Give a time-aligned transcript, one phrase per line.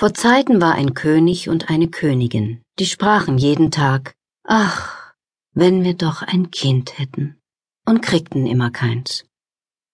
[0.00, 5.12] Vor Zeiten war ein König und eine Königin, die sprachen jeden Tag, ach,
[5.52, 7.38] wenn wir doch ein Kind hätten,
[7.84, 9.26] und kriegten immer keins.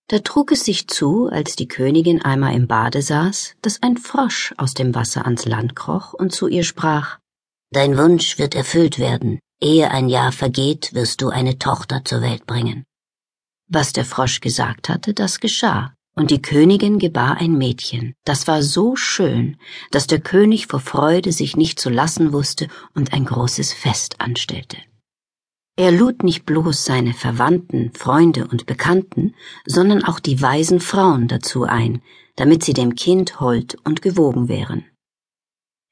[0.07, 4.55] Da trug es sich zu, als die Königin einmal im Bade saß, dass ein Frosch
[4.59, 7.19] aus dem Wasser ans Land kroch und zu ihr sprach,
[7.73, 12.47] Dein Wunsch wird erfüllt werden, ehe ein Jahr vergeht, wirst du eine Tochter zur Welt
[12.47, 12.85] bringen.
[13.67, 18.63] Was der Frosch gesagt hatte, das geschah, und die Königin gebar ein Mädchen, das war
[18.63, 19.59] so schön,
[19.91, 24.79] dass der König vor Freude sich nicht zu lassen wusste und ein großes Fest anstellte.
[25.79, 29.35] Er lud nicht bloß seine Verwandten, Freunde und Bekannten,
[29.67, 32.01] sondern auch die weisen Frauen dazu ein,
[32.35, 34.87] damit sie dem Kind hold und gewogen wären.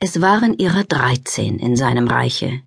[0.00, 2.62] Es waren ihrer dreizehn in seinem Reiche.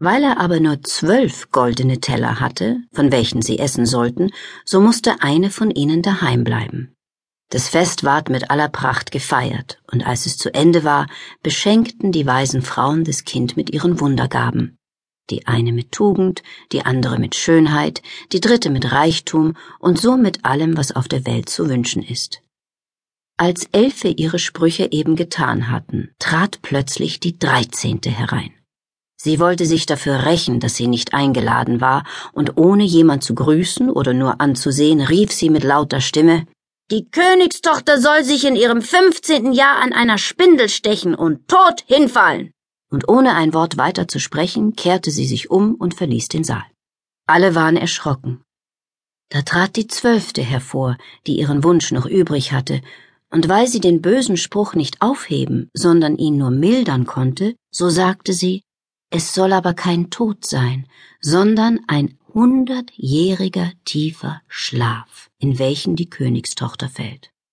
[0.00, 4.30] Weil er aber nur zwölf goldene Teller hatte, von welchen sie essen sollten,
[4.64, 6.94] so musste eine von ihnen daheim bleiben.
[7.50, 11.06] Das Fest ward mit aller Pracht gefeiert, und als es zu Ende war,
[11.42, 14.78] beschenkten die weisen Frauen das Kind mit ihren Wundergaben.
[15.30, 18.02] Die eine mit Tugend, die andere mit Schönheit,
[18.32, 22.42] die dritte mit Reichtum und so mit allem, was auf der Welt zu wünschen ist.
[23.36, 28.52] Als Elfe ihre Sprüche eben getan hatten, trat plötzlich die Dreizehnte herein.
[29.20, 33.90] Sie wollte sich dafür rächen, dass sie nicht eingeladen war, und ohne jemand zu grüßen
[33.90, 36.46] oder nur anzusehen, rief sie mit lauter Stimme
[36.92, 42.52] Die Königstochter soll sich in ihrem fünfzehnten Jahr an einer Spindel stechen und tot hinfallen.
[42.90, 46.64] Und ohne ein Wort weiter zu sprechen, kehrte sie sich um und verließ den Saal.
[47.26, 48.42] Alle waren erschrocken.
[49.30, 50.96] Da trat die Zwölfte hervor,
[51.26, 52.80] die ihren Wunsch noch übrig hatte,
[53.30, 58.32] und weil sie den bösen Spruch nicht aufheben, sondern ihn nur mildern konnte, so sagte
[58.32, 58.62] sie
[59.10, 60.86] es soll aber kein Tod sein,
[61.20, 67.30] sondern ein hundertjähriger tiefer Schlaf, in welchen die Königstochter fällt.